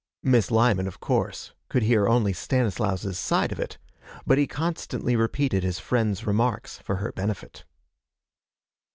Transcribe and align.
Miss 0.23 0.49
Lyman, 0.49 0.87
of 0.87 0.99
course, 0.99 1.53
could 1.69 1.83
hear 1.83 2.07
only 2.07 2.33
Stanislaus's 2.33 3.19
side 3.19 3.51
of 3.51 3.59
it, 3.59 3.77
but 4.25 4.39
he 4.39 4.47
constantly 4.47 5.15
repeated 5.15 5.61
his 5.61 5.77
friend's 5.77 6.25
remarks 6.25 6.79
for 6.79 6.95
her 6.95 7.11
benefit. 7.11 7.65